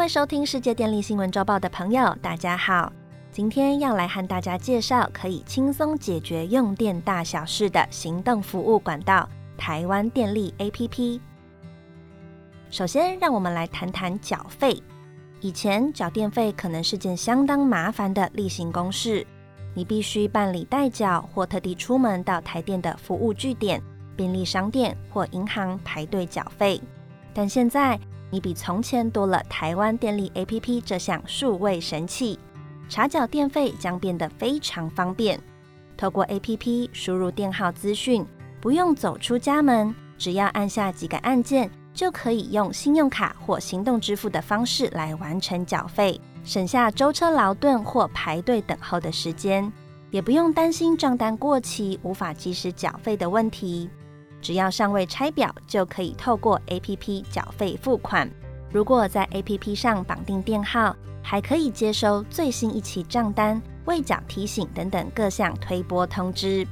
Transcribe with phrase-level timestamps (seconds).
[0.00, 2.90] 位收听世界电力新闻周报的朋友，大家好。
[3.30, 9.28] 今天要来和大家介绍可以轻松解决用电大小事的行动服务管道——
[9.58, 11.20] 台湾电力 APP。
[12.70, 14.82] 首先，让我们来谈谈缴费。
[15.42, 19.26] 以前缴电费可能是件相当麻烦的例行公事，
[19.74, 23.82] 你必须办理代缴，或特地出门到台电的服务据点、
[24.16, 26.80] 便利商店或银行排队缴费。
[27.34, 32.38] 但现在，你比从前多了台湾电力 APP 这项数位神器。
[32.88, 35.40] 查缴电费将变得非常方便。
[35.96, 38.26] 透过 APP 输入电号资讯，
[38.60, 49.72] 不用走出家门，只要按下几个按键，就可以用信用卡或行动支付的方式来完成缴费，省下舟车劳顿或排队等候的时间，
[50.10, 53.88] 也不用担心账单过期无法及时缴费的问题。
[54.40, 58.30] 只要尚未拆表，就可以透过 APP 缴费付款。
[58.72, 66.66] 如果在 APP 上绑定电号，还可以接收最新一期账单、未缴提醒等等各项推拨通知。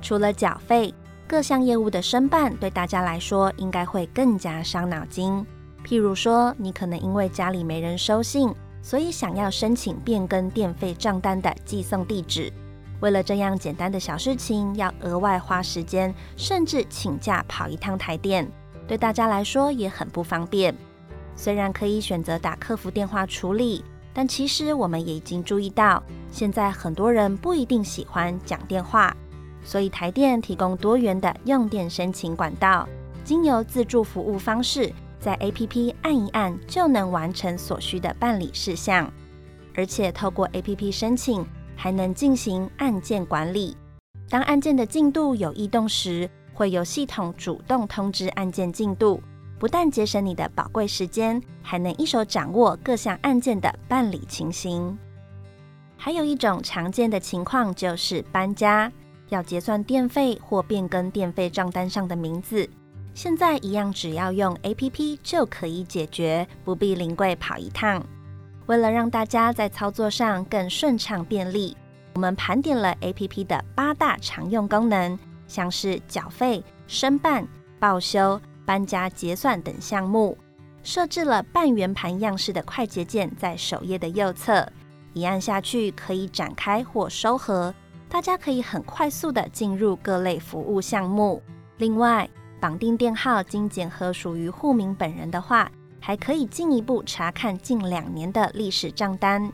[0.00, 0.94] 除了缴费，
[1.26, 5.44] 各项业务的申办对大家来说应该会更加伤脑筋。
[5.84, 12.52] 譬如说，你可能因为家里没人收信，所以想要申请变更电费账单的寄送地址。
[13.00, 18.50] 为了这样简单的小事情，要额外花时间，甚至请假跑一趟台电，
[18.86, 20.74] 对大家来说也很不方便。
[21.36, 29.16] 虽然可以选择打客服电话处理，但其实我们也已经注意到，现在很多人不一定喜欢讲电话，
[29.62, 32.88] 所以台电提供多元的用电申请管道，
[33.22, 39.08] 经由自助服务方式，在 APP 按一按就能完成所需的办理事项，
[39.76, 41.46] 而且透过 APP 申请
[41.80, 43.76] 还能进行案件管理，
[44.28, 49.22] 当案件的进度有异动时，会由系统主动通知案件进度。
[49.60, 54.98] 不但节省你的宝贵时间，还能一手掌握各项案件的办理情形。
[55.96, 58.90] 还有一种常见的情况就是搬家，
[59.28, 62.68] 要结算电费或变更电费账单上的名字，
[63.14, 68.04] 现在一样只要用 APP 就可以解决，不必临柜跑一趟。
[68.68, 71.76] 为了让大家在操作上更顺畅便利，
[72.14, 77.46] 我们盘点了 APP 的八大常用功能，像是缴费、申办、
[77.78, 78.40] 报修。
[78.66, 80.36] 搬家结算等项目，
[80.82, 84.70] 设置了半圆盘样式的快捷键在首页的右侧，
[85.14, 87.74] 一按下去可以展开或收合，
[88.10, 91.42] 大家可以很快速的进入各类服务项目。
[91.78, 92.28] 另外，
[92.60, 95.72] 绑定电号经检核属于户名本人的话，
[96.08, 99.52] 还可以进一步查看近两年的历史账单。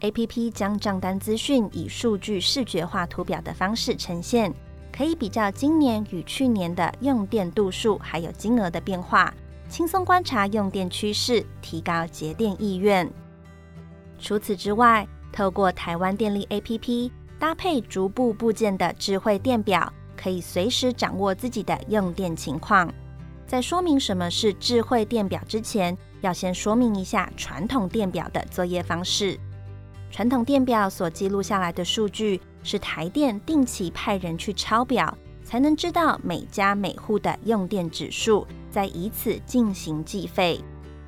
[0.00, 4.52] A P P 将账单资讯以数据视觉化图表的方式呈现。
[4.92, 9.32] 可以比较今年与去年的用电度数，还有金额的变化，
[9.68, 13.08] 轻松观察用电趋势，提高节电意愿。
[14.18, 22.92] 除此之外，透过台湾电力 APP 搭配逐步部件的智慧电表，可以随时掌握自己的用电情况。
[23.46, 29.38] 在说明什么是智慧电表之前，要先说明一下传统电表的作业方式。
[30.10, 32.40] 传统电表所记录下来的数据。
[32.64, 40.60] 是台电定期派人去抄表，才能知道每家每户的用电指数，再以此进行计费。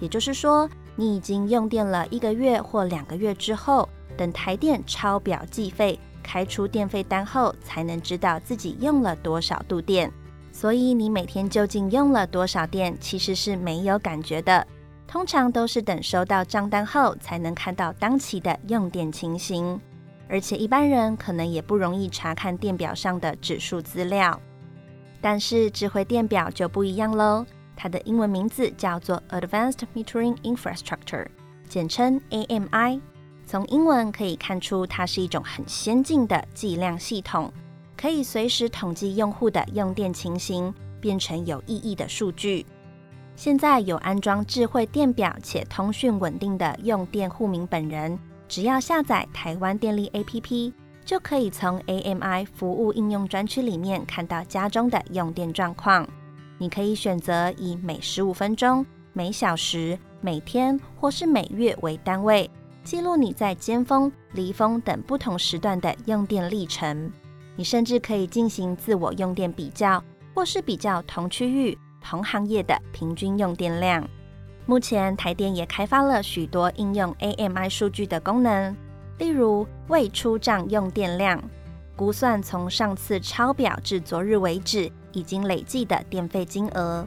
[0.00, 10.12] 也就是说，你已经用电了一个月或两个月之后，等台电抄表计费，开出电费单后，才能知道自己用了多少度电。
[10.56, 14.66] 所以你每天究竟用了多少电，其实是没有感觉的。
[15.06, 19.78] 通常都是等收到账单后，才能看到当期的用电情形。
[20.30, 24.40] 而且一般人可能也不容易查看电表上的指数资料，
[25.20, 27.44] 但是智慧电表就不一样喽。
[27.76, 31.26] 它的英文名字叫做 Advanced Metering Infrastructure，
[31.68, 32.98] 简称 AMI。
[33.46, 37.52] 从英文可以看出，它是一种很先进的计量系统，
[37.96, 42.64] 可以随时统计用户的用电情形，变成有意义的数据。
[43.34, 48.18] 现在有安装智慧电表且通讯稳定的用电户名本人。
[48.48, 50.72] 只要下载台湾电力 APP，
[51.04, 56.06] 就可以从 AMI 服务应用专区里面看到家中的用电状况。
[56.58, 62.48] 你可以选择以每十五分钟、每小时、每天或是每月为单位，
[62.84, 67.10] 记录你在尖峰、离峰等不同时段的用电历程。
[67.56, 70.02] 你甚至可以进行自我用电比较，
[70.34, 74.06] 或是比较同区域、同行业的平均用电量。
[74.66, 78.76] 目前台电也开发了许多应用 AMI 数据的功能，
[79.18, 81.42] 例如未出账用电量，
[81.94, 87.06] 估算从上次抄表至昨日为止已经累计的电费金额，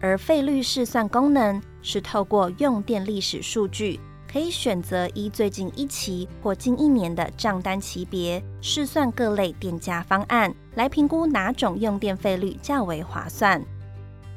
[0.00, 3.98] 而费率试算功能是透过用电历史数据，
[4.34, 13.64] 可以选择依最近一期或近一年的账单级别试算各类电价方案，来评估哪种用电费率较为划算。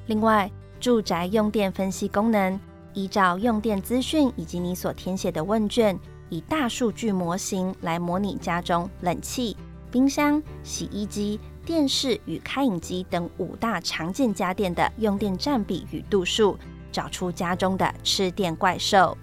[0.06, 2.60] 另外，住宅用电分析功能
[2.94, 5.98] 依照用电资讯以及你所填写的问卷，
[6.30, 9.58] 以大数据模型来模拟家中冷气、
[9.90, 11.40] 冰箱、洗衣机。
[11.66, 16.56] 电视与开饮机等五大常见家电的用电占比与度数，
[16.92, 19.18] 找出家中的吃电怪兽。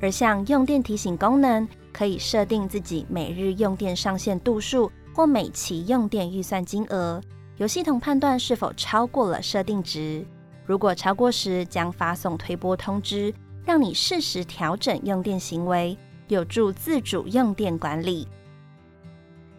[0.00, 7.20] 而像用电提醒功能，可以设定自己每日用电上限度数或每期用电预算金额，
[7.56, 10.24] 由系统判断是否超过了设定值。
[10.66, 13.32] 如果超过时，将发送推波通知，
[13.64, 15.96] 让你适时调整用电行为，
[16.28, 18.28] 有助自主用电管理。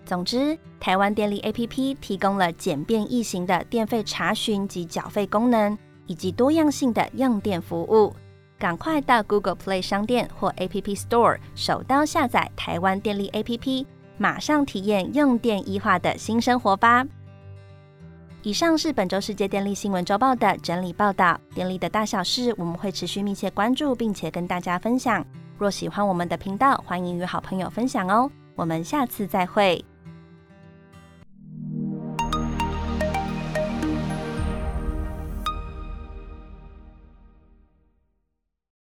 [0.05, 8.13] 总之，台湾电力 APP 提供了简便易行的电费查询及缴费功能，以及多样性的用电服务。
[8.57, 13.85] 赶快到 Google Play 商店或 App Store 手刀下载台湾电力 APP，
[14.17, 17.05] 马上体验用电一化的新生活吧！
[18.43, 21.39] 以上是本周世界电力新闻周报的整理报道。
[21.53, 25.25] 电力的大小事，我们会持续密切关注，并且跟大家分享。
[25.57, 28.31] 若喜欢我们的频道，欢迎与好朋友分享哦。
[28.55, 29.83] 我们下次再会。